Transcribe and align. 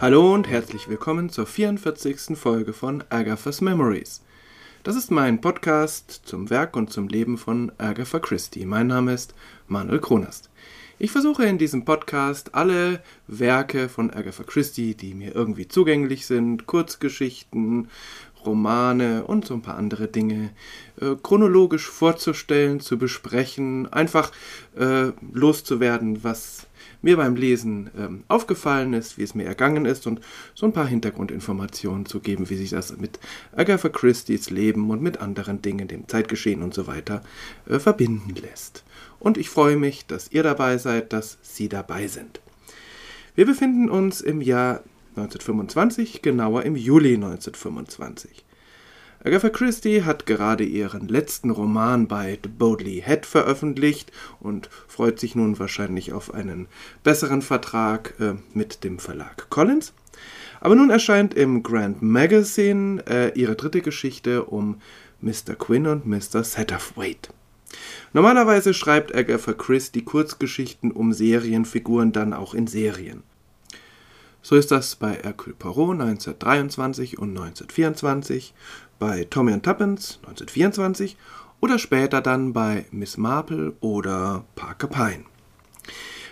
Hallo 0.00 0.32
und 0.32 0.48
herzlich 0.48 0.88
willkommen 0.88 1.28
zur 1.28 1.44
44. 1.44 2.34
Folge 2.34 2.72
von 2.72 3.04
Agatha's 3.10 3.60
Memories. 3.60 4.22
Das 4.82 4.96
ist 4.96 5.10
mein 5.10 5.42
Podcast 5.42 6.22
zum 6.24 6.48
Werk 6.48 6.74
und 6.74 6.90
zum 6.90 7.06
Leben 7.06 7.36
von 7.36 7.70
Agatha 7.76 8.18
Christie. 8.18 8.64
Mein 8.64 8.86
Name 8.86 9.12
ist 9.12 9.34
Manuel 9.68 10.00
Kronast. 10.00 10.48
Ich 10.98 11.10
versuche 11.10 11.44
in 11.44 11.58
diesem 11.58 11.84
Podcast 11.84 12.54
alle 12.54 13.02
Werke 13.26 13.90
von 13.90 14.10
Agatha 14.10 14.42
Christie, 14.42 14.94
die 14.94 15.12
mir 15.12 15.34
irgendwie 15.34 15.68
zugänglich 15.68 16.24
sind, 16.24 16.64
Kurzgeschichten, 16.64 17.90
Romane 18.46 19.24
und 19.24 19.44
so 19.44 19.52
ein 19.52 19.60
paar 19.60 19.76
andere 19.76 20.08
Dinge 20.08 20.48
äh, 20.98 21.14
chronologisch 21.22 21.86
vorzustellen, 21.86 22.80
zu 22.80 22.96
besprechen, 22.96 23.92
einfach 23.92 24.32
äh, 24.78 25.12
loszuwerden, 25.30 26.24
was 26.24 26.69
mir 27.02 27.16
beim 27.16 27.36
Lesen 27.36 27.90
ähm, 27.96 28.24
aufgefallen 28.28 28.92
ist, 28.92 29.18
wie 29.18 29.22
es 29.22 29.34
mir 29.34 29.44
ergangen 29.44 29.86
ist 29.86 30.06
und 30.06 30.20
so 30.54 30.66
ein 30.66 30.72
paar 30.72 30.86
Hintergrundinformationen 30.86 32.06
zu 32.06 32.20
geben, 32.20 32.50
wie 32.50 32.56
sich 32.56 32.70
das 32.70 32.96
mit 32.96 33.18
Agatha 33.54 33.88
Christie's 33.88 34.50
Leben 34.50 34.90
und 34.90 35.02
mit 35.02 35.18
anderen 35.18 35.62
Dingen, 35.62 35.88
dem 35.88 36.08
Zeitgeschehen 36.08 36.62
und 36.62 36.74
so 36.74 36.86
weiter 36.86 37.22
äh, 37.68 37.78
verbinden 37.78 38.34
lässt. 38.34 38.84
Und 39.18 39.38
ich 39.38 39.50
freue 39.50 39.76
mich, 39.76 40.06
dass 40.06 40.32
ihr 40.32 40.42
dabei 40.42 40.78
seid, 40.78 41.12
dass 41.12 41.38
Sie 41.42 41.68
dabei 41.68 42.06
sind. 42.06 42.40
Wir 43.34 43.46
befinden 43.46 43.88
uns 43.88 44.20
im 44.20 44.40
Jahr 44.40 44.82
1925, 45.16 46.22
genauer 46.22 46.62
im 46.64 46.76
Juli 46.76 47.14
1925. 47.14 48.44
Agatha 49.22 49.50
Christie 49.50 50.02
hat 50.02 50.24
gerade 50.24 50.64
ihren 50.64 51.06
letzten 51.06 51.50
Roman 51.50 52.08
bei 52.08 52.38
The 52.42 52.48
Bodley 52.48 53.02
Head 53.04 53.26
veröffentlicht 53.26 54.10
und 54.40 54.70
freut 54.88 55.20
sich 55.20 55.34
nun 55.34 55.58
wahrscheinlich 55.58 56.14
auf 56.14 56.32
einen 56.32 56.68
besseren 57.02 57.42
Vertrag 57.42 58.14
äh, 58.18 58.36
mit 58.54 58.82
dem 58.82 58.98
Verlag 58.98 59.50
Collins. 59.50 59.92
Aber 60.60 60.74
nun 60.74 60.88
erscheint 60.88 61.34
im 61.34 61.62
Grand 61.62 62.00
Magazine 62.00 63.04
äh, 63.06 63.38
ihre 63.38 63.56
dritte 63.56 63.82
Geschichte 63.82 64.44
um 64.44 64.80
Mr. 65.20 65.54
Quinn 65.58 65.86
und 65.86 66.06
Mr. 66.06 66.42
Satterthwaite. 66.42 67.30
Normalerweise 68.14 68.72
schreibt 68.72 69.14
Agatha 69.14 69.52
Christie 69.52 70.02
Kurzgeschichten 70.02 70.92
um 70.92 71.12
Serienfiguren 71.12 72.12
dann 72.12 72.32
auch 72.32 72.54
in 72.54 72.66
Serien. 72.66 73.22
So 74.42 74.56
ist 74.56 74.70
das 74.70 74.96
bei 74.96 75.12
Hercule 75.12 75.54
Poirot 75.54 76.00
1923 76.00 77.18
und 77.18 77.30
1924, 77.30 78.54
bei 78.98 79.24
Tommy 79.24 79.52
und 79.52 79.64
Tuppence 79.64 80.18
1924 80.22 81.16
oder 81.60 81.78
später 81.78 82.20
dann 82.20 82.52
bei 82.52 82.86
Miss 82.90 83.16
Marple 83.16 83.74
oder 83.80 84.44
Parker 84.54 84.88
Pine. 84.88 85.24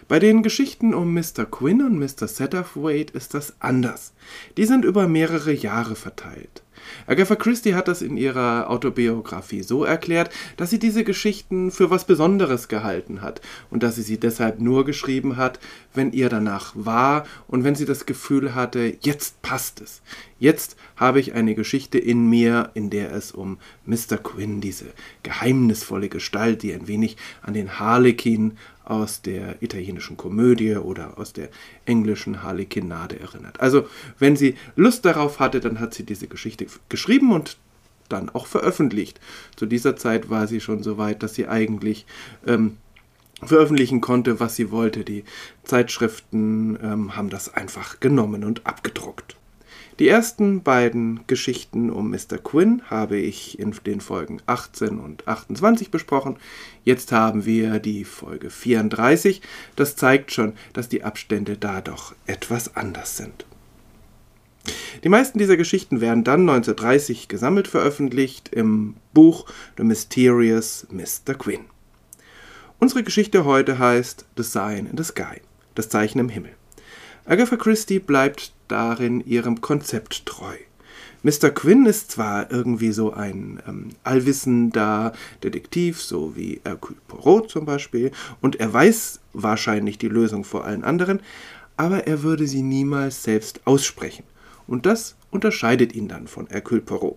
Bei 0.09 0.19
den 0.19 0.43
Geschichten 0.43 0.95
um 0.95 1.13
Mr. 1.13 1.45
Quinn 1.45 1.83
und 1.83 1.99
Mr. 1.99 2.29
Satterthwaite 2.29 3.13
ist 3.13 3.35
das 3.35 3.55
anders. 3.61 4.15
Die 4.57 4.65
sind 4.65 4.87
über 4.87 5.07
mehrere 5.07 5.53
Jahre 5.53 5.97
verteilt. 5.97 6.63
Agatha 7.07 7.37
Christie 7.37 7.75
hat 7.75 7.89
das 7.89 8.03
in 8.03 8.17
ihrer 8.17 8.71
Autobiografie 8.71 9.63
so 9.63 9.85
erklärt, 9.85 10.31
dass 10.57 10.71
sie 10.71 10.79
diese 10.79 11.05
Geschichten 11.05 11.71
für 11.71 11.91
was 11.91 12.05
Besonderes 12.05 12.69
gehalten 12.69 13.23
hat 13.23 13.41
und 13.71 13.83
dass 13.83 13.97
sie 13.97 14.03
sie 14.03 14.19
deshalb 14.19 14.61
nur 14.61 14.85
geschrieben 14.85 15.37
hat, 15.37 15.59
wenn 15.95 16.13
ihr 16.13 16.29
danach 16.29 16.73
war 16.75 17.25
und 17.47 17.65
wenn 17.65 17.75
sie 17.75 17.87
das 17.87 18.07
Gefühl 18.07 18.55
hatte, 18.55 18.97
jetzt 19.01 19.43
passt 19.43 19.81
es. 19.81 20.03
Jetzt 20.39 20.77
habe 20.97 21.19
ich 21.19 21.35
eine 21.35 21.55
Geschichte 21.55 21.99
in 21.99 22.29
mir, 22.31 22.71
in 22.75 22.91
der 22.91 23.13
es 23.13 23.33
um 23.33 23.59
Mr. 23.87 24.19
Quinn, 24.23 24.61
diese 24.61 24.87
geheimnisvolle 25.25 26.09
Gestalt, 26.09 26.63
die 26.63 26.73
ein 26.73 26.87
wenig 26.87 27.17
an 27.43 27.55
den 27.55 27.81
Harlekin 27.81 28.57
aus 28.85 29.21
der 29.21 29.63
italienischen 29.63 30.17
Komödie 30.17 30.77
oder 30.77 31.19
aus 31.19 31.33
der 31.33 31.51
englischen 31.89 32.43
Harlekinade 32.43 33.19
erinnert. 33.19 33.61
Also, 33.61 33.89
wenn 34.19 34.37
sie 34.37 34.57
Lust 34.77 35.05
darauf 35.05 35.41
hatte, 35.41 35.61
dann 35.61 35.81
hat 35.81 35.95
sie 35.95 36.05
diese 36.05 36.29
Geschichte 36.29 36.67
geschrieben 36.89 37.33
und 37.33 37.57
dann 38.09 38.29
auch 38.31 38.47
veröffentlicht. 38.47 39.21
Zu 39.57 39.67
dieser 39.67 39.97
Zeit 39.97 40.31
war 40.31 40.47
sie 40.47 40.61
schon 40.61 40.83
so 40.83 40.99
weit, 40.99 41.23
dass 41.23 41.35
sie 41.35 41.49
eigentlich 41.49 42.07
ähm, 42.47 42.77
veröffentlichen 43.43 44.01
konnte, 44.01 44.41
was 44.41 44.57
sie 44.57 44.71
wollte. 44.71 45.05
Die 45.05 45.25
Zeitschriften 45.65 46.79
ähm, 46.83 47.17
haben 47.17 47.31
das 47.31 47.53
einfach 47.55 48.01
genommen 48.01 48.45
und 48.45 48.67
abgedruckt. 48.67 49.38
Die 49.99 50.07
ersten 50.07 50.63
beiden 50.63 51.27
Geschichten 51.27 51.91
um 51.91 52.11
Mr. 52.11 52.39
Quinn 52.43 52.83
habe 52.89 53.17
ich 53.17 53.59
in 53.59 53.75
den 53.85 54.01
Folgen 54.01 54.41
18 54.47 55.01
und 55.01 55.27
28 55.27 55.91
besprochen. 55.91 56.37
Jetzt 56.85 57.11
haben 57.11 57.45
wir 57.47 57.81
die 57.81 58.05
Folge 58.05 58.49
34. 58.49 59.43
Das 59.75 59.97
zeigt 59.97 60.31
schon, 60.31 60.53
dass 60.73 60.89
die 60.89 61.03
Abstände 61.03 61.57
da 61.57 61.81
doch 61.81 62.15
etwas 62.27 62.77
anders 62.77 63.17
sind. 63.17 63.45
Die 65.03 65.09
meisten 65.09 65.41
dieser 65.41 65.57
Geschichten 65.57 66.01
werden 66.01 66.23
dann 66.23 66.43
1930 66.43 67.27
gesammelt 67.27 67.67
veröffentlicht 67.67 68.51
im 68.51 68.95
Buch 69.13 69.47
The 69.79 69.83
Mysterious 69.83 70.87
Mr. 70.91 71.35
Quinn. 71.35 71.65
Unsere 72.79 73.03
Geschichte 73.03 73.45
heute 73.45 73.81
heißt 73.81 74.27
The 74.37 74.45
Sign 74.45 74.87
in 74.87 74.97
the 74.97 75.03
Sky, 75.03 75.41
das 75.75 75.89
Zeichen 75.89 76.21
im 76.21 76.29
Himmel. 76.29 76.53
Agatha 77.25 77.57
Christie 77.57 77.99
bleibt 77.99 78.53
darin 78.69 79.21
ihrem 79.21 79.61
Konzept 79.61 80.27
treu. 80.27 80.55
Mr. 81.25 81.51
Quinn 81.51 81.85
ist 81.87 82.13
zwar 82.13 82.51
irgendwie 82.53 82.93
so 82.93 83.13
ein 83.13 83.61
ähm, 83.67 83.89
allwissender 84.05 85.13
Detektiv, 85.43 86.01
so 86.01 86.37
wie 86.37 86.61
Hercule 86.65 86.99
Poirot 87.09 87.51
zum 87.51 87.65
Beispiel, 87.65 88.13
und 88.41 88.61
er 88.61 88.73
weiß 88.73 89.21
wahrscheinlich 89.33 89.99
die 89.99 90.09
Lösung 90.09 90.45
vor 90.45 90.65
allen 90.65 90.85
anderen, 90.85 91.21
aber 91.77 92.07
er 92.07 92.23
würde 92.23 92.47
sie 92.47 92.63
niemals 92.63 93.25
selbst 93.25 93.61
aussprechen. 93.65 94.25
Und 94.69 94.87
das 94.87 95.17
unterscheidet 95.31 95.95
ihn 95.95 96.07
dann 96.09 96.29
von 96.29 96.47
Hercule 96.47 96.83
Poirot. 96.83 97.17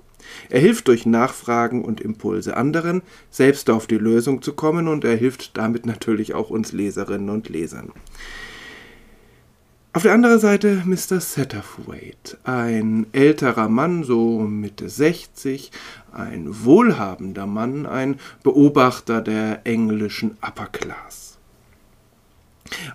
Er 0.50 0.60
hilft 0.60 0.88
durch 0.88 1.06
Nachfragen 1.06 1.84
und 1.84 2.02
Impulse 2.02 2.58
anderen, 2.58 3.02
selbst 3.30 3.70
auf 3.70 3.86
die 3.86 3.98
Lösung 3.98 4.42
zu 4.42 4.54
kommen, 4.54 4.88
und 4.88 5.04
er 5.04 5.16
hilft 5.16 5.58
damit 5.58 5.86
natürlich 5.86 6.34
auch 6.34 6.50
uns 6.50 6.72
Leserinnen 6.72 7.30
und 7.30 7.50
Lesern. 7.50 7.92
Auf 9.94 10.04
der 10.04 10.14
anderen 10.14 10.40
Seite 10.40 10.84
Mr. 10.86 11.20
Satterthwaite, 11.20 12.38
ein 12.46 13.08
älterer 13.12 13.68
Mann, 13.68 14.06
so 14.06 14.40
Mitte 14.40 14.88
60, 14.88 15.70
ein 16.14 16.46
wohlhabender 16.64 17.46
Mann, 17.46 17.86
ein 17.86 18.18
Beobachter 18.42 19.20
der 19.20 19.66
englischen 19.66 20.38
Upper 20.42 20.68
Class. 20.68 21.38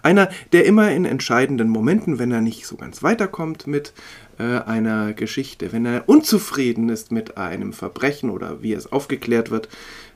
Einer, 0.02 0.30
der 0.52 0.64
immer 0.64 0.90
in 0.90 1.04
entscheidenden 1.04 1.68
Momenten, 1.68 2.18
wenn 2.18 2.32
er 2.32 2.40
nicht 2.40 2.66
so 2.66 2.76
ganz 2.76 3.02
weiterkommt 3.02 3.66
mit 3.66 3.92
äh, 4.38 4.60
einer 4.60 5.12
Geschichte, 5.12 5.74
wenn 5.74 5.84
er 5.84 6.08
unzufrieden 6.08 6.88
ist 6.88 7.12
mit 7.12 7.36
einem 7.36 7.74
Verbrechen 7.74 8.30
oder 8.30 8.62
wie 8.62 8.72
es 8.72 8.90
aufgeklärt 8.90 9.50
wird, 9.50 9.68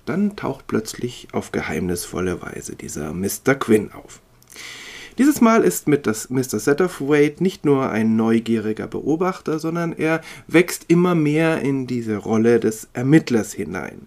dann 0.06 0.34
taucht 0.34 0.66
plötzlich 0.66 1.28
auf 1.32 1.52
geheimnisvolle 1.52 2.40
Weise 2.40 2.74
dieser 2.74 3.12
Mr. 3.12 3.54
Quinn 3.54 3.92
auf. 3.92 4.22
Dieses 5.20 5.42
Mal 5.42 5.64
ist 5.64 5.86
mit 5.86 6.06
das 6.06 6.30
Mr. 6.30 6.58
Satterthwaite 6.58 7.42
nicht 7.42 7.66
nur 7.66 7.90
ein 7.90 8.16
neugieriger 8.16 8.86
Beobachter, 8.86 9.58
sondern 9.58 9.92
er 9.92 10.22
wächst 10.46 10.86
immer 10.88 11.14
mehr 11.14 11.60
in 11.60 11.86
diese 11.86 12.16
Rolle 12.16 12.58
des 12.58 12.88
Ermittlers 12.94 13.52
hinein. 13.52 14.06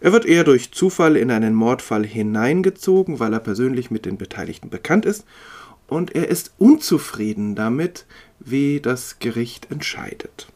Er 0.00 0.12
wird 0.12 0.24
eher 0.24 0.44
durch 0.44 0.72
Zufall 0.72 1.18
in 1.18 1.30
einen 1.30 1.52
Mordfall 1.52 2.06
hineingezogen, 2.06 3.20
weil 3.20 3.34
er 3.34 3.40
persönlich 3.40 3.90
mit 3.90 4.06
den 4.06 4.16
Beteiligten 4.16 4.70
bekannt 4.70 5.04
ist, 5.04 5.26
und 5.86 6.14
er 6.14 6.28
ist 6.28 6.54
unzufrieden 6.56 7.54
damit, 7.54 8.06
wie 8.40 8.80
das 8.80 9.18
Gericht 9.18 9.70
entscheidet. 9.70 10.48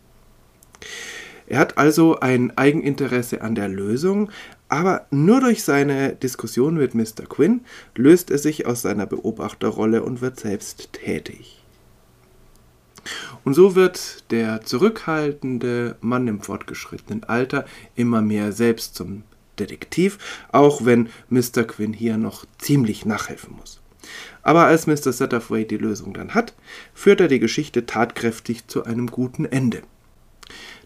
Er 1.46 1.58
hat 1.58 1.76
also 1.76 2.18
ein 2.18 2.56
Eigeninteresse 2.56 3.42
an 3.42 3.54
der 3.54 3.68
Lösung, 3.68 4.30
aber 4.72 5.06
nur 5.10 5.42
durch 5.42 5.64
seine 5.64 6.14
Diskussion 6.14 6.76
mit 6.76 6.94
Mr. 6.94 7.26
Quinn 7.28 7.60
löst 7.94 8.30
er 8.30 8.38
sich 8.38 8.64
aus 8.64 8.80
seiner 8.80 9.04
Beobachterrolle 9.04 10.02
und 10.02 10.22
wird 10.22 10.40
selbst 10.40 10.94
tätig. 10.94 11.62
Und 13.44 13.52
so 13.52 13.74
wird 13.74 14.30
der 14.30 14.62
zurückhaltende 14.62 15.96
Mann 16.00 16.26
im 16.26 16.40
fortgeschrittenen 16.40 17.22
Alter 17.24 17.66
immer 17.96 18.22
mehr 18.22 18.52
selbst 18.52 18.94
zum 18.94 19.24
Detektiv, 19.58 20.16
auch 20.52 20.86
wenn 20.86 21.10
Mr. 21.28 21.64
Quinn 21.64 21.92
hier 21.92 22.16
noch 22.16 22.46
ziemlich 22.56 23.04
nachhelfen 23.04 23.54
muss. 23.54 23.82
Aber 24.42 24.64
als 24.64 24.86
Mr. 24.86 25.12
Satterthwaite 25.12 25.76
die 25.76 25.84
Lösung 25.84 26.14
dann 26.14 26.32
hat, 26.32 26.54
führt 26.94 27.20
er 27.20 27.28
die 27.28 27.40
Geschichte 27.40 27.84
tatkräftig 27.84 28.68
zu 28.68 28.84
einem 28.84 29.08
guten 29.08 29.44
Ende. 29.44 29.82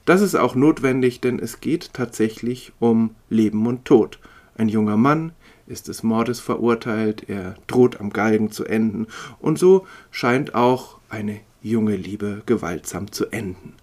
Das 0.07 0.21
ist 0.21 0.37
auch 0.37 0.55
notwendig, 0.55 1.21
denn 1.21 1.41
es 1.41 1.61
geht 1.61 1.93
tatsächlich 1.93 2.73
um 2.79 3.17
Leben 3.29 3.67
und 3.67 3.85
Tod. 3.85 4.21
Ein 4.57 4.69
junger 4.69 4.97
Mann 4.97 5.33
ist 5.67 5.89
des 5.89 6.05
Mordes 6.05 6.39
verurteilt, 6.39 7.29
er 7.29 7.57
droht 7.67 8.01
am 8.01 8.11
Galgen 8.11 8.53
zu 8.53 8.65
enden, 8.65 9.09
und 9.41 9.59
so 9.59 9.85
scheint 10.13 10.55
auch 10.55 10.99
eine 11.09 11.41
junge 11.61 11.97
Liebe 11.97 12.43
gewaltsam 12.47 13.11
zu 13.11 13.27
enden. 13.27 13.75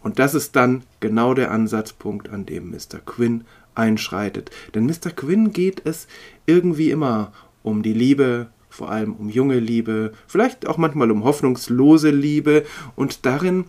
Und 0.00 0.18
das 0.18 0.34
ist 0.34 0.56
dann 0.56 0.84
genau 1.00 1.34
der 1.34 1.50
Ansatzpunkt, 1.50 2.30
an 2.30 2.46
dem 2.46 2.70
Mr. 2.70 3.00
Quinn 3.04 3.44
einschreitet. 3.74 4.50
Denn 4.74 4.86
Mr. 4.86 5.10
Quinn 5.14 5.52
geht 5.52 5.82
es 5.84 6.08
irgendwie 6.46 6.90
immer 6.90 7.30
um 7.62 7.82
die 7.82 7.92
Liebe, 7.92 8.46
vor 8.70 8.90
allem 8.90 9.14
um 9.14 9.28
junge 9.28 9.58
Liebe, 9.58 10.12
vielleicht 10.26 10.66
auch 10.66 10.76
manchmal 10.76 11.10
um 11.10 11.24
hoffnungslose 11.24 12.10
Liebe. 12.10 12.64
Und 12.96 13.26
darin 13.26 13.64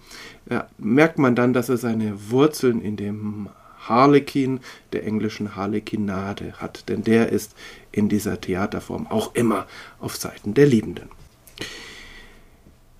ja, 0.49 0.67
merkt 0.77 1.19
man 1.19 1.35
dann, 1.35 1.53
dass 1.53 1.69
er 1.69 1.77
seine 1.77 2.29
Wurzeln 2.29 2.81
in 2.81 2.95
dem 2.95 3.49
Harlekin, 3.79 4.59
der 4.93 5.05
englischen 5.05 5.55
Harlekinade 5.55 6.53
hat, 6.57 6.89
denn 6.89 7.03
der 7.03 7.29
ist 7.29 7.55
in 7.91 8.09
dieser 8.09 8.39
Theaterform 8.39 9.07
auch 9.07 9.33
immer 9.35 9.67
auf 9.99 10.15
Seiten 10.15 10.53
der 10.53 10.67
Liebenden. 10.67 11.09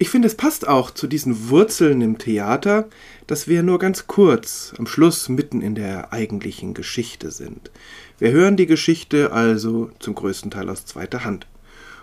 Ich 0.02 0.10
finde, 0.10 0.28
es 0.28 0.36
passt 0.36 0.66
auch 0.66 0.92
zu 0.92 1.08
diesen 1.08 1.50
Wurzeln 1.50 2.00
im 2.00 2.18
Theater, 2.18 2.88
dass 3.28 3.50
wir 3.50 3.64
nur 3.64 3.80
ganz 3.80 4.08
kurz 4.08 4.74
am 4.78 4.88
Schluss 4.88 5.28
mitten 5.28 5.62
in 5.62 5.76
der 5.76 6.14
eigentlichen 6.14 6.74
Geschichte 6.74 7.32
sind. 7.32 7.70
Wir 8.18 8.32
hören 8.32 8.56
die 8.56 8.66
Geschichte 8.66 9.34
also 9.34 9.92
zum 10.00 10.16
größten 10.16 10.52
Teil 10.52 10.70
aus 10.70 10.86
zweiter 10.86 11.26
Hand. 11.26 11.48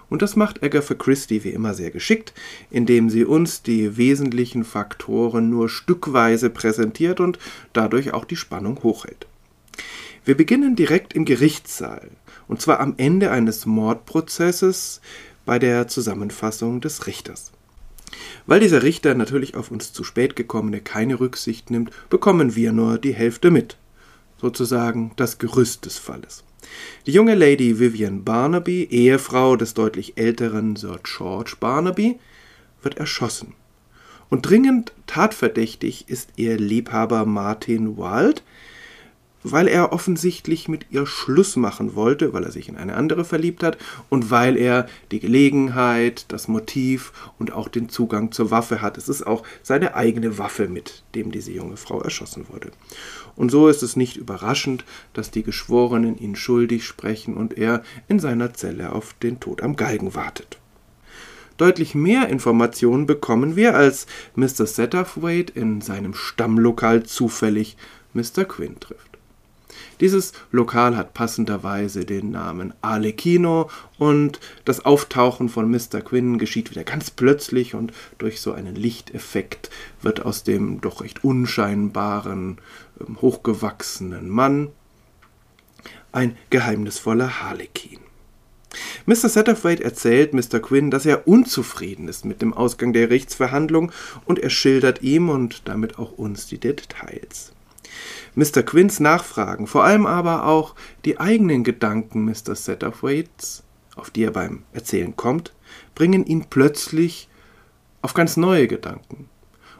Und 0.08 0.23
das 0.23 0.37
macht 0.37 0.62
Agatha 0.62 0.94
Christie 0.94 1.43
wie 1.43 1.50
immer 1.50 1.75
sehr 1.75 1.91
geschickt, 1.91 2.32
indem 2.70 3.11
sie 3.11 3.25
uns 3.25 3.62
die 3.62 3.97
wesentlichen 3.97 4.64
Faktoren 4.64 5.50
nur 5.50 5.69
stückweise 5.69 6.50
präsentiert 6.50 7.20
und 7.20 7.38
dadurch 7.73 8.12
auch 8.12 8.25
die 8.25 8.37
Spannung 8.37 8.82
hochhält. 8.82 9.26
Wir 10.25 10.37
beginnen 10.37 10.76
direkt 10.76 11.12
im 11.12 11.25
Gerichtssaal, 11.25 12.11
und 12.49 12.61
zwar 12.61 12.81
am 12.81 12.94
Ende 12.97 13.31
eines 13.31 13.67
Mordprozesses 13.67 15.00
bei 15.44 15.58
der 15.58 15.88
Zusammenfassung 15.88 16.81
des 16.81 17.06
Richters. 17.06 17.53
Weil 18.47 18.61
dieser 18.61 18.82
Richter 18.82 19.14
natürlich 19.14 19.56
auf 19.56 19.70
uns 19.70 19.93
zu 19.93 20.05
spät 20.05 20.37
gekommene 20.37 20.81
keine 20.81 21.20
Rücksicht 21.20 21.70
nimmt, 21.70 21.91
bekommen 22.11 22.55
wir 22.55 22.73
nur 22.73 22.99
die 22.99 23.14
Hälfte 23.14 23.50
mit, 23.50 23.76
sozusagen 24.41 25.12
das 25.17 25.38
Gerüst 25.38 25.87
des 25.87 25.99
Falles. 25.99 26.44
Die 27.06 27.12
junge 27.12 27.34
Lady 27.34 27.78
Vivian 27.78 28.24
Barnaby, 28.24 28.84
Ehefrau 28.90 29.56
des 29.56 29.74
deutlich 29.74 30.16
älteren 30.16 30.76
Sir 30.76 30.98
George 31.02 31.54
Barnaby, 31.60 32.18
wird 32.82 32.98
erschossen. 32.98 33.54
Und 34.28 34.42
dringend 34.48 34.92
tatverdächtig 35.06 36.08
ist 36.08 36.30
ihr 36.36 36.56
Liebhaber 36.58 37.24
Martin 37.26 37.96
Wild, 37.96 38.42
weil 39.52 39.69
er 39.69 39.93
offensichtlich 39.93 40.69
mit 40.69 40.87
ihr 40.90 41.06
Schluss 41.06 41.56
machen 41.56 41.94
wollte, 41.94 42.32
weil 42.32 42.44
er 42.44 42.50
sich 42.50 42.69
in 42.69 42.76
eine 42.76 42.96
andere 42.96 43.25
verliebt 43.25 43.62
hat 43.62 43.78
und 44.08 44.31
weil 44.31 44.56
er 44.56 44.88
die 45.10 45.20
Gelegenheit, 45.20 46.26
das 46.28 46.48
Motiv 46.48 47.12
und 47.38 47.52
auch 47.52 47.69
den 47.69 47.88
Zugang 47.88 48.32
zur 48.32 48.50
Waffe 48.50 48.82
hat. 48.82 48.98
Es 48.98 49.08
ist 49.08 49.26
auch 49.26 49.43
seine 49.62 49.94
eigene 49.94 50.38
Waffe, 50.38 50.69
mit 50.69 51.04
dem 51.14 51.31
diese 51.31 51.52
junge 51.52 51.76
Frau 51.76 52.00
erschossen 52.00 52.46
wurde. 52.48 52.70
Und 53.37 53.50
so 53.50 53.69
ist 53.69 53.82
es 53.82 53.96
nicht 53.96 54.16
überraschend, 54.16 54.84
dass 55.12 55.31
die 55.31 55.43
Geschworenen 55.43 56.19
ihn 56.19 56.37
schuldig 56.37 56.84
sprechen 56.84 57.34
und 57.34 57.56
er 57.56 57.82
in 58.08 58.19
seiner 58.19 58.54
Zelle 58.54 58.93
auf 58.93 59.14
den 59.22 59.40
Tod 59.40 59.62
am 59.62 59.76
Galgen 59.76 60.14
wartet. 60.14 60.58
Deutlich 61.56 61.94
mehr 61.94 62.28
Informationen 62.28 63.06
bekommen 63.06 63.56
wir, 63.56 63.75
als 63.75 64.06
Mr. 64.34 64.66
Satterthwaite 64.66 65.58
in 65.58 65.81
seinem 65.81 66.12
Stammlokal 66.12 67.04
zufällig 67.04 67.76
Mr. 68.12 68.44
Quinn 68.44 68.78
trifft. 68.78 69.15
Dieses 70.00 70.32
Lokal 70.52 70.96
hat 70.96 71.14
passenderweise 71.14 72.05
den 72.05 72.31
Namen 72.31 72.75
Arlecchino 72.82 73.70
und 73.99 74.40
das 74.64 74.84
Auftauchen 74.84 75.49
von 75.49 75.70
Mr. 75.70 76.00
Quinn 76.02 76.38
geschieht 76.38 76.70
wieder 76.70 76.84
ganz 76.84 77.11
plötzlich 77.11 77.75
und 77.75 77.93
durch 78.19 78.40
so 78.40 78.52
einen 78.52 78.75
Lichteffekt 78.75 79.70
wird 80.02 80.25
aus 80.25 80.43
dem 80.43 80.81
doch 80.81 81.02
recht 81.02 81.25
unscheinbaren, 81.25 82.58
ähm, 83.00 83.20
hochgewachsenen 83.20 84.28
Mann 84.28 84.69
ein 86.12 86.37
geheimnisvoller 86.50 87.43
Harlekin. 87.43 88.00
Mr. 89.06 89.29
Satterthwaite 89.29 89.84
erzählt 89.84 90.34
Mr. 90.34 90.61
Quinn, 90.61 90.90
dass 90.90 91.06
er 91.06 91.29
unzufrieden 91.29 92.08
ist 92.08 92.25
mit 92.25 92.43
dem 92.43 92.52
Ausgang 92.52 92.93
der 92.93 93.06
Gerichtsverhandlung 93.06 93.93
und 94.25 94.38
er 94.38 94.50
schildert 94.50 95.02
ihm 95.02 95.29
und 95.29 95.69
damit 95.69 95.99
auch 95.99 96.12
uns 96.12 96.46
die 96.46 96.58
Details. 96.58 97.52
Mr. 98.34 98.62
Quinns 98.62 99.00
Nachfragen, 99.00 99.66
vor 99.66 99.84
allem 99.84 100.06
aber 100.06 100.46
auch 100.46 100.75
die 101.04 101.19
eigenen 101.19 101.64
Gedanken 101.64 102.25
Mr. 102.25 102.54
Satterthwaites, 102.54 103.62
auf 103.94 104.10
die 104.10 104.25
er 104.25 104.31
beim 104.31 104.62
Erzählen 104.72 105.16
kommt, 105.16 105.54
bringen 105.94 106.25
ihn 106.26 106.46
plötzlich 106.50 107.28
auf 108.02 108.14
ganz 108.14 108.37
neue 108.37 108.69
Gedanken. 108.69 109.28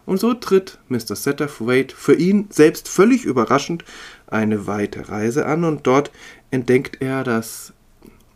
Und 0.07 0.21
so 0.21 0.35
tritt 0.35 0.79
Mr. 0.89 1.17
Satterthwaite 1.17 1.95
für 1.95 2.15
ihn 2.15 2.47
selbst 2.51 2.89
völlig 2.89 3.25
überraschend 3.25 3.85
eine 4.27 4.67
weite 4.67 5.09
Reise 5.09 5.47
an 5.47 5.65
und 5.65 5.87
dort 5.87 6.11
entdeckt 6.51 7.03
er 7.03 7.25
das 7.25 7.73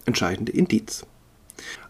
entscheidende 0.05 0.53
Indiz. 0.53 1.07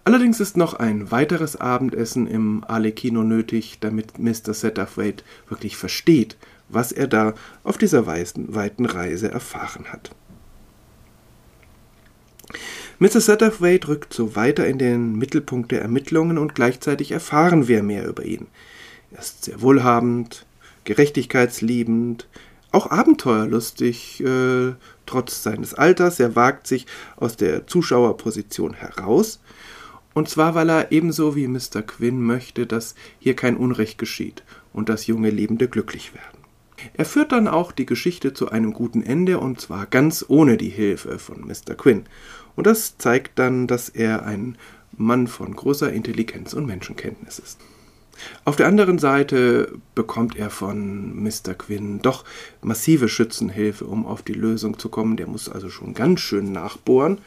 Allerdings 0.05 0.41
ist 0.41 0.57
noch 0.57 0.75
ein 0.75 1.11
weiteres 1.11 1.57
Abendessen 1.57 2.27
im 2.27 2.65
Arlecchino 2.67 3.23
nötig, 3.23 3.79
damit 3.81 4.19
Mr. 4.19 4.55
Satterthwaite 4.55 5.25
wirklich 5.49 5.77
versteht, 5.77 6.37
was 6.73 6.93
er 6.93 7.07
da 7.07 7.35
auf 7.65 7.79
dieser 7.79 8.07
weiten 8.07 8.85
Reise 8.87 9.31
erfahren 9.31 9.87
hat. 9.93 10.11
Mr. 12.99 13.21
Satterthwaite 13.21 13.89
rückt 13.89 14.13
so 14.13 14.37
weiter 14.37 14.67
in 14.67 14.79
den 14.79 15.17
Mittelpunkt 15.17 15.73
der 15.73 15.81
Ermittlungen 15.81 16.37
und 16.37 16.55
gleichzeitig 16.55 17.13
erfahren 17.13 17.67
wir 17.67 17.83
mehr 17.83 18.07
über 18.07 18.25
ihn. 18.25 18.47
Er 19.11 19.21
ist 19.21 19.45
sehr 19.45 19.63
wohlhabend, 19.63 20.45
gerechtigkeitsliebend, 20.85 22.29
auch 22.73 22.91
abenteuerlustig, 22.91 24.23
äh, 24.23 24.75
trotz 25.07 25.43
seines 25.43 25.75
Alters. 25.75 26.21
Er 26.21 26.37
wagt 26.37 26.67
sich 26.67 26.87
aus 27.17 27.37
der 27.37 27.67
Zuschauerposition 27.67 28.75
heraus. 28.75 29.41
Und 30.13 30.29
zwar, 30.29 30.55
weil 30.55 30.69
er 30.69 30.93
ebenso 30.93 31.37
wie 31.37 31.49
Mr. 31.49 31.83
Quinn 31.83 32.21
möchte, 32.21 32.67
dass 32.67 32.95
hier 33.19 33.35
kein 33.35 33.57
Unrecht 33.57 33.99
geschieht 33.99 34.43
und 34.73 34.89
dass 34.89 35.07
junge 35.07 35.31
Liebende 35.31 35.69
glücklich 35.69 36.15
werden. 36.15 36.40
Er 36.95 37.05
führt 37.05 37.33
dann 37.33 37.49
auch 37.49 37.73
die 37.73 37.87
Geschichte 37.87 38.33
zu 38.35 38.51
einem 38.51 38.73
guten 38.73 39.03
Ende 39.03 39.39
und 39.39 39.61
zwar 39.61 39.87
ganz 39.87 40.25
ohne 40.29 40.57
die 40.57 40.69
Hilfe 40.69 41.19
von 41.19 41.41
Mr. 41.47 41.75
Quinn. 41.77 42.05
Und 42.57 42.67
das 42.67 42.99
zeigt 42.99 43.39
dann, 43.39 43.67
dass 43.67 43.89
er 43.89 44.25
ein 44.25 44.57
Mann 44.97 45.27
von 45.27 45.55
großer 45.55 45.93
Intelligenz 45.93 46.53
und 46.53 46.67
Menschenkenntnis 46.67 47.39
ist. 47.39 47.59
Auf 48.45 48.57
der 48.57 48.67
anderen 48.67 48.99
Seite 48.99 49.73
bekommt 49.95 50.37
er 50.37 50.51
von 50.51 51.23
Mr. 51.23 51.55
Quinn 51.57 52.01
doch 52.03 52.25
massive 52.61 53.09
Schützenhilfe, 53.09 53.87
um 53.87 54.07
auf 54.07 54.23
die 54.23 54.35
Lösung 54.35 54.79
zu 54.79 54.89
kommen. 54.89 55.17
Der 55.17 55.27
muss 55.27 55.49
also 55.49 55.71
schon 55.71 55.95
ganz 55.95 56.21
schön 56.21 56.53
nachbohren. 56.53 57.19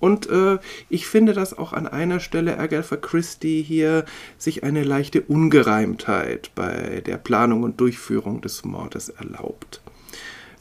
Und 0.00 0.28
äh, 0.30 0.58
ich 0.88 1.06
finde, 1.06 1.32
dass 1.32 1.56
auch 1.56 1.72
an 1.72 1.86
einer 1.86 2.20
Stelle 2.20 2.58
Agatha 2.58 2.96
Christie 2.96 3.62
hier 3.62 4.04
sich 4.36 4.62
eine 4.62 4.84
leichte 4.84 5.22
Ungereimtheit 5.22 6.50
bei 6.54 7.02
der 7.04 7.16
Planung 7.16 7.62
und 7.64 7.80
Durchführung 7.80 8.40
des 8.40 8.64
Mordes 8.64 9.08
erlaubt. 9.08 9.80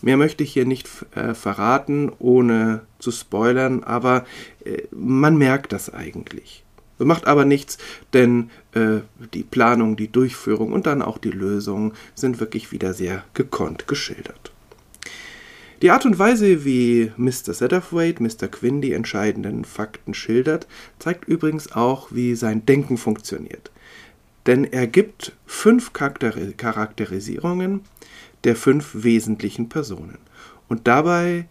Mehr 0.01 0.17
möchte 0.17 0.43
ich 0.43 0.53
hier 0.53 0.65
nicht 0.65 0.87
äh, 1.15 1.33
verraten, 1.33 2.11
ohne 2.19 2.81
zu 2.99 3.11
spoilern, 3.11 3.83
aber 3.83 4.25
äh, 4.63 4.83
man 4.91 5.37
merkt 5.37 5.73
das 5.73 5.93
eigentlich. 5.93 6.63
Macht 6.99 7.27
aber 7.27 7.45
nichts, 7.45 7.77
denn 8.13 8.49
äh, 8.73 9.01
die 9.33 9.43
Planung, 9.43 9.97
die 9.97 10.11
Durchführung 10.11 10.73
und 10.73 10.87
dann 10.87 11.03
auch 11.03 11.19
die 11.19 11.29
Lösung 11.29 11.93
sind 12.15 12.39
wirklich 12.39 12.71
wieder 12.71 12.93
sehr 12.93 13.23
gekonnt 13.35 13.87
geschildert. 13.87 14.51
Die 15.83 15.91
Art 15.91 16.07
und 16.07 16.17
Weise, 16.17 16.65
wie 16.65 17.11
Mr. 17.17 17.53
Satterthwaite 17.53 18.23
Mr. 18.23 18.47
Quinn 18.47 18.81
die 18.81 18.93
entscheidenden 18.93 19.63
Fakten 19.63 20.15
schildert, 20.15 20.65
zeigt 20.97 21.25
übrigens 21.25 21.71
auch, 21.71 22.07
wie 22.11 22.33
sein 22.33 22.65
Denken 22.65 22.97
funktioniert. 22.97 23.69
Denn 24.47 24.63
er 24.63 24.87
gibt 24.87 25.33
fünf 25.45 25.93
Charakterisierungen 25.93 27.81
der 28.43 28.55
fünf 28.55 29.03
wesentlichen 29.03 29.69
Personen. 29.69 30.17
Und 30.67 30.87
dabei 30.87 31.45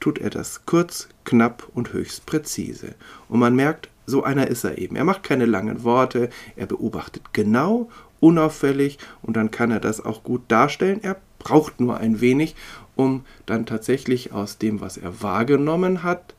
tut 0.00 0.18
er 0.20 0.30
das 0.30 0.64
kurz, 0.64 1.08
knapp 1.24 1.68
und 1.74 1.92
höchst 1.92 2.24
präzise. 2.24 2.94
Und 3.28 3.40
man 3.40 3.54
merkt, 3.54 3.90
so 4.06 4.22
einer 4.22 4.46
ist 4.46 4.64
er 4.64 4.78
eben. 4.78 4.96
Er 4.96 5.04
macht 5.04 5.22
keine 5.22 5.44
langen 5.44 5.84
Worte, 5.84 6.30
er 6.54 6.66
beobachtet 6.66 7.34
genau, 7.34 7.90
unauffällig 8.20 8.98
und 9.20 9.36
dann 9.36 9.50
kann 9.50 9.70
er 9.70 9.80
das 9.80 10.02
auch 10.02 10.22
gut 10.22 10.44
darstellen. 10.48 11.00
Er 11.02 11.16
braucht 11.38 11.80
nur 11.80 11.98
ein 11.98 12.20
wenig 12.20 12.54
um 12.96 13.24
dann 13.44 13.66
tatsächlich 13.66 14.32
aus 14.32 14.58
dem, 14.58 14.80
was 14.80 14.96
er 14.96 15.22
wahrgenommen 15.22 16.02
hat, 16.02 16.34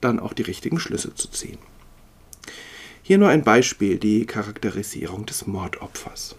dann 0.00 0.18
auch 0.18 0.32
die 0.32 0.42
richtigen 0.42 0.78
Schlüsse 0.78 1.14
zu 1.14 1.28
ziehen. 1.28 1.58
Hier 3.02 3.18
nur 3.18 3.28
ein 3.28 3.44
Beispiel, 3.44 3.98
die 3.98 4.24
Charakterisierung 4.26 5.26
des 5.26 5.46
Mordopfers. 5.46 6.34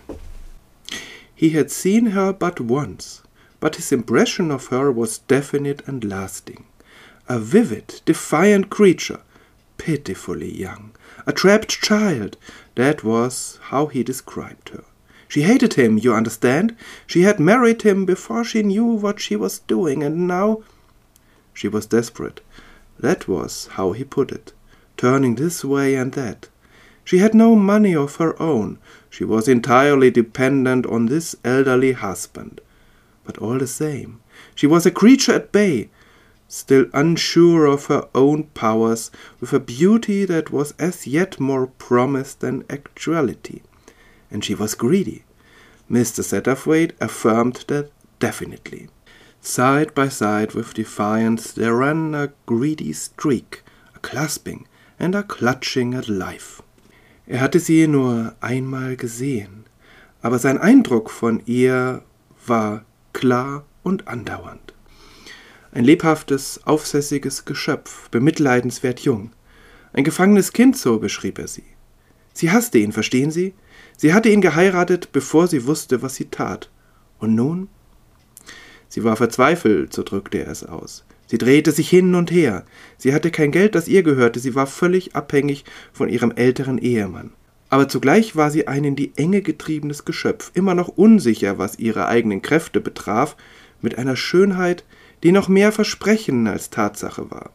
He 1.35 1.55
had 1.55 1.69
seen 1.69 2.13
her 2.13 2.33
but 2.33 2.59
once, 2.59 3.21
but 3.59 3.75
his 3.75 3.91
impression 3.91 4.51
of 4.51 4.71
her 4.71 4.93
was 4.95 5.25
definite 5.27 5.87
and 5.87 6.03
lasting. 6.03 6.65
A 7.29 7.39
vivid, 7.39 8.01
defiant 8.05 8.69
creature, 8.69 9.19
pitifully 9.77 10.51
young, 10.51 10.91
a 11.25 11.31
trapped 11.31 11.81
child, 11.81 12.37
that 12.75 13.03
was 13.03 13.59
how 13.69 13.87
he 13.87 14.03
described 14.03 14.69
her. 14.69 14.83
She 15.27 15.41
hated 15.41 15.73
him, 15.73 15.97
you 15.97 16.13
understand? 16.13 16.75
She 17.05 17.23
had 17.23 17.39
married 17.39 17.81
him 17.81 18.05
before 18.05 18.43
she 18.43 18.63
knew 18.63 18.85
what 18.85 19.19
she 19.19 19.35
was 19.35 19.59
doing, 19.59 20.03
and 20.03 20.27
now. 20.27 20.63
She 21.53 21.67
was 21.67 21.85
desperate. 21.85 22.41
That 22.99 23.27
was 23.27 23.67
how 23.73 23.91
he 23.91 24.03
put 24.03 24.31
it. 24.31 24.53
turning 24.97 25.35
this 25.35 25.63
way 25.63 25.95
and 25.95 26.13
that. 26.13 26.49
She 27.03 27.19
had 27.19 27.33
no 27.33 27.55
money 27.55 27.95
of 27.95 28.15
her 28.17 28.41
own. 28.41 28.79
She 29.09 29.23
was 29.23 29.47
entirely 29.47 30.11
dependent 30.11 30.85
on 30.85 31.05
this 31.05 31.35
elderly 31.45 31.93
husband. 31.93 32.59
But 33.23 33.37
all 33.37 33.59
the 33.59 33.67
same, 33.67 34.19
she 34.55 34.67
was 34.67 34.85
a 34.85 34.91
creature 34.91 35.33
at 35.33 35.51
bay, 35.51 35.89
still 36.47 36.87
unsure 36.93 37.65
of 37.65 37.85
her 37.85 38.07
own 38.15 38.43
powers, 38.53 39.11
with 39.39 39.53
a 39.53 39.59
beauty 39.59 40.25
that 40.25 40.51
was 40.51 40.73
as 40.79 41.07
yet 41.07 41.39
more 41.39 41.67
promise 41.67 42.33
than 42.33 42.65
actuality. 42.69 43.61
And 44.31 44.43
she 44.43 44.55
was 44.55 44.75
greedy. 44.75 45.23
Mr. 45.89 46.23
Satterthwaite 46.23 46.93
affirmed 46.99 47.65
that 47.67 47.91
definitely. 48.19 48.89
Side 49.41 49.93
by 49.95 50.09
side 50.09 50.53
with 50.53 50.73
defiance 50.73 51.53
there 51.53 51.75
ran 51.75 52.13
a 52.13 52.33
greedy 52.45 52.91
streak, 52.91 53.63
a 53.95 53.99
clasping 53.99 54.67
and 54.99 55.15
a 55.15 55.23
clutching 55.23 55.93
at 55.93 56.09
life. 56.09 56.61
Er 57.25 57.39
hatte 57.41 57.59
sie 57.59 57.87
nur 57.87 58.35
einmal 58.41 58.95
gesehen, 58.95 59.65
aber 60.21 60.39
sein 60.39 60.57
Eindruck 60.57 61.09
von 61.09 61.41
ihr 61.45 62.03
war 62.45 62.85
klar 63.13 63.65
und 63.83 64.07
andauernd. 64.07 64.73
Ein 65.71 65.83
lebhaftes, 65.83 66.61
aufsässiges 66.65 67.45
Geschöpf, 67.45 68.09
bemitleidenswert 68.09 69.01
jung. 69.01 69.31
Ein 69.93 70.03
gefangenes 70.03 70.53
Kind, 70.53 70.77
so 70.77 70.99
beschrieb 70.99 71.37
er 71.39 71.47
sie. 71.47 71.65
Sie 72.33 72.51
hasste 72.51 72.79
ihn, 72.79 72.91
verstehen 72.91 73.31
Sie? 73.31 73.53
Sie 73.97 74.13
hatte 74.13 74.29
ihn 74.29 74.41
geheiratet, 74.41 75.09
bevor 75.11 75.47
sie 75.47 75.65
wusste, 75.65 76.01
was 76.01 76.15
sie 76.15 76.25
tat. 76.25 76.69
Und 77.19 77.35
nun? 77.35 77.67
Sie 78.89 79.03
war 79.03 79.15
verzweifelt, 79.15 79.91
so 79.91 80.03
drückte 80.03 80.37
er 80.37 80.51
es 80.51 80.63
aus. 80.63 81.03
Sie 81.25 81.37
drehte 81.37 81.71
sich 81.71 81.89
hin 81.89 82.15
und 82.15 82.31
her. 82.31 82.63
Sie 82.97 83.13
hatte 83.13 83.31
kein 83.31 83.51
Geld, 83.51 83.75
das 83.75 83.87
ihr 83.87 84.03
gehörte. 84.03 84.39
Sie 84.39 84.55
war 84.55 84.67
völlig 84.67 85.15
abhängig 85.15 85.65
von 85.91 86.07
ihrem 86.07 86.31
älteren 86.31 86.77
Ehemann. 86.77 87.33
Aber 87.69 87.89
zugleich 87.89 88.35
war 88.37 88.49
sie 88.49 88.67
ein 88.67 88.85
in 88.85 88.95
die 88.95 89.11
Enge 89.17 89.41
getriebenes 89.41 90.05
Geschöpf, 90.05 90.51
immer 90.53 90.73
noch 90.73 90.87
unsicher, 90.87 91.57
was 91.57 91.79
ihre 91.79 92.07
eigenen 92.07 92.41
Kräfte 92.41 92.79
betraf, 92.79 93.35
mit 93.81 93.97
einer 93.97 94.15
Schönheit, 94.15 94.85
die 95.23 95.33
noch 95.33 95.49
mehr 95.49 95.71
Versprechen 95.71 96.47
als 96.47 96.69
Tatsache 96.69 97.29
war. 97.29 97.51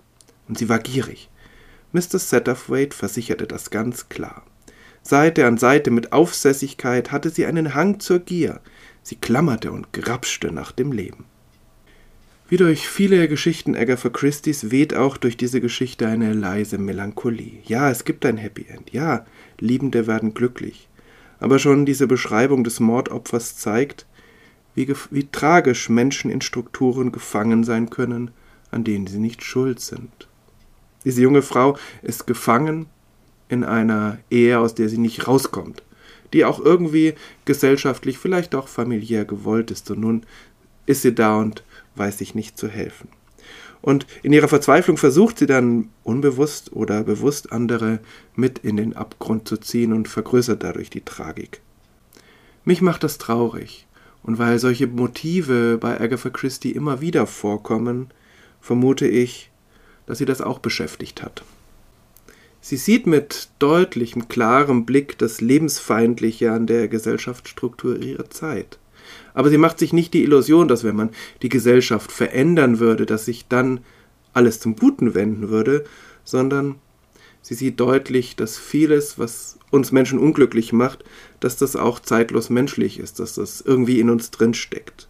Und 0.49 0.59
sie 0.59 0.69
war 0.69 0.81
gierig. 0.81 1.31
Mr. 1.93 2.19
Satterthwaite 2.19 2.95
versicherte 2.97 3.47
das 3.47 3.71
ganz 3.71 4.09
klar. 4.09 4.45
Seite 5.03 5.47
an 5.47 5.59
Seite 5.59 5.91
mit 5.91 6.13
Aufsässigkeit 6.13 7.11
hatte 7.11 7.31
sie 7.31 7.47
einen 7.47 7.75
Hang 7.75 8.01
zur 8.01 8.21
Gier. 8.21 8.61
Sie 9.03 9.17
klammerte 9.17 9.73
und 9.73 9.93
grapschte 9.93 10.53
nach 10.53 10.73
dem 10.73 10.93
Leben. 10.93 11.25
Wie 12.49 12.57
durch 12.57 12.87
viele 12.87 13.29
Geschichten 13.29 13.75
Agatha 13.75 14.11
Christie's 14.11 14.71
weht 14.71 14.95
auch 14.95 15.17
durch 15.17 15.37
diese 15.37 15.61
Geschichte 15.61 16.07
eine 16.07 16.35
leise 16.35 16.79
Melancholie. 16.79 17.61
Ja, 17.65 17.91
es 17.91 18.05
gibt 18.05 18.27
ein 18.27 18.37
Happy 18.37 18.67
End. 18.69 18.93
Ja, 18.93 19.25
Liebende 19.59 20.07
werden 20.07 20.35
glücklich. 20.35 20.89
Aber 21.41 21.59
schon 21.59 21.87
diese 21.87 22.07
Beschreibung 22.07 22.63
des 22.63 22.79
Mordopfers 22.79 23.57
zeigt, 23.57 24.07
wie, 24.75 24.95
wie 25.11 25.29
tragisch 25.33 25.89
Menschen 25.89 26.31
in 26.31 26.41
Strukturen 26.41 27.11
gefangen 27.11 27.65
sein 27.65 27.91
können, 27.91 28.31
an 28.71 28.85
denen 28.85 29.07
sie 29.07 29.19
nicht 29.19 29.43
schuld 29.43 29.81
sind. 29.81 30.29
Diese 31.05 31.23
junge 31.23 31.43
Frau 31.43 31.77
ist 32.03 32.27
gefangen 32.27 32.87
in 33.49 33.65
einer 33.65 34.19
Ehe, 34.31 34.59
aus 34.59 34.75
der 34.75 34.89
sie 34.89 34.99
nicht 34.99 35.27
rauskommt, 35.27 35.83
die 36.33 36.45
auch 36.45 36.61
irgendwie 36.61 37.15
gesellschaftlich, 37.45 38.19
vielleicht 38.19 38.55
auch 38.55 38.69
familiär 38.69 39.25
gewollt 39.25 39.71
ist. 39.71 39.91
Und 39.91 40.01
nun 40.01 40.27
ist 40.87 41.03
sie 41.03 41.15
da 41.15 41.39
und 41.39 41.63
weiß 41.97 42.19
sich 42.19 42.35
nicht 42.35 42.59
zu 42.59 42.69
helfen. 42.69 43.09
Und 43.83 44.07
in 44.23 44.33
ihrer 44.33 44.49
Verzweiflung 44.49 44.97
versucht 44.97 45.39
sie 45.39 45.47
dann 45.47 45.89
unbewusst 46.05 46.73
oder 46.73 47.03
bewusst 47.03 47.53
andere 47.53 47.99
mit 48.37 48.61
in 48.61 48.77
den 48.77 48.95
Abgrund 48.95 49.49
zu 49.49 49.57
ziehen 49.57 49.93
und 49.93 50.09
vergrößert 50.09 50.63
dadurch 50.63 50.89
die 50.89 51.05
Tragik. 51.05 51.61
Mich 52.65 52.81
macht 52.81 53.03
das 53.03 53.19
traurig, 53.19 53.87
und 54.23 54.39
weil 54.39 54.61
solche 54.61 54.87
Motive 54.87 55.79
bei 55.79 56.01
Agatha 56.01 56.31
Christie 56.31 56.71
immer 56.71 57.01
wieder 57.01 57.27
vorkommen, 57.27 58.11
vermute 58.61 59.07
ich, 59.07 59.51
dass 60.07 60.19
sie 60.19 60.27
das 60.27 60.41
auch 60.41 60.61
beschäftigt 60.61 61.23
hat. 61.23 61.43
Sie 62.65 62.77
sieht 62.77 63.09
mit 63.09 63.49
deutlichem, 63.59 64.29
klarem 64.29 64.87
Blick 64.87 65.19
das 65.19 65.41
Lebensfeindliche 65.41 66.53
an 66.53 66.69
der 66.69 66.87
Gesellschaftsstruktur 66.87 68.01
ihrer 68.01 68.31
Zeit. 68.31 68.79
Aber 69.35 69.51
sie 69.51 69.59
macht 69.59 69.81
sich 69.81 69.93
nicht 69.93 70.15
die 70.15 70.23
Illusion, 70.23 70.69
dass 70.69 70.85
wenn 70.85 70.95
man 70.95 71.11
die 71.43 71.49
Gesellschaft 71.49 72.13
verändern 72.13 72.79
würde, 72.79 73.05
dass 73.05 73.25
sich 73.25 73.49
dann 73.49 73.81
alles 74.33 74.61
zum 74.61 74.77
Guten 74.77 75.15
wenden 75.15 75.49
würde, 75.49 75.85
sondern 76.23 76.77
sie 77.41 77.55
sieht 77.55 77.81
deutlich, 77.81 78.37
dass 78.37 78.59
vieles, 78.59 79.19
was 79.19 79.59
uns 79.73 79.91
Menschen 79.91 80.21
unglücklich 80.21 80.73
macht, 80.73 81.03
dass 81.41 81.57
das 81.57 81.75
auch 81.75 81.99
zeitlos 81.99 82.49
menschlich 82.49 83.01
ist, 83.01 83.19
dass 83.19 83.35
das 83.35 83.61
irgendwie 83.61 83.99
in 83.99 84.09
uns 84.09 84.31
drin 84.31 84.55
steckt. 84.55 85.09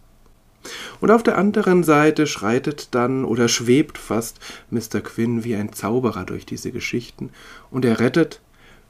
Und 1.01 1.11
auf 1.11 1.23
der 1.23 1.37
anderen 1.37 1.83
Seite 1.83 2.27
schreitet 2.27 2.89
dann 2.91 3.25
oder 3.25 3.47
schwebt 3.47 3.97
fast 3.97 4.39
Mr. 4.69 5.01
Quinn 5.01 5.43
wie 5.43 5.55
ein 5.55 5.73
Zauberer 5.73 6.23
durch 6.23 6.45
diese 6.45 6.71
Geschichten 6.71 7.31
und 7.71 7.85
er 7.85 7.99
rettet, 7.99 8.41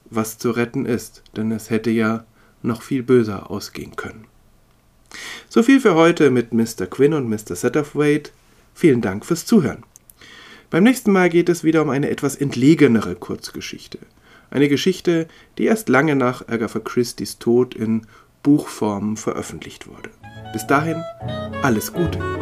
was 0.09 0.37
zu 0.37 0.51
retten 0.51 0.85
ist, 0.85 1.23
denn 1.35 1.51
es 1.51 1.69
hätte 1.69 1.89
ja 1.89 2.25
noch 2.61 2.81
viel 2.81 3.03
böser 3.03 3.49
ausgehen 3.49 3.95
können. 3.95 4.25
So 5.49 5.63
viel 5.63 5.79
für 5.79 5.95
heute 5.95 6.31
mit 6.31 6.53
Mr. 6.53 6.87
Quinn 6.89 7.13
und 7.13 7.29
Mr. 7.29 7.55
Satterthwaite. 7.55 8.31
Vielen 8.73 9.01
Dank 9.01 9.25
fürs 9.25 9.45
Zuhören. 9.45 9.83
Beim 10.69 10.83
nächsten 10.83 11.11
Mal 11.11 11.29
geht 11.29 11.49
es 11.49 11.63
wieder 11.63 11.83
um 11.83 11.89
eine 11.89 12.09
etwas 12.09 12.35
entlegenere 12.35 13.15
Kurzgeschichte. 13.15 13.99
Eine 14.49 14.69
Geschichte, 14.69 15.27
die 15.57 15.65
erst 15.65 15.89
lange 15.89 16.15
nach 16.15 16.47
Agatha 16.47 16.79
Christie's 16.79 17.37
Tod 17.37 17.75
in 17.75 18.07
Buchform 18.41 19.17
veröffentlicht 19.17 19.87
wurde. 19.87 20.09
Bis 20.51 20.65
dahin, 20.67 21.01
alles 21.63 21.93
Gute. 21.93 22.32